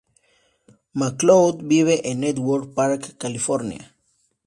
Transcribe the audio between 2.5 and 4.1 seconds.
Park, California.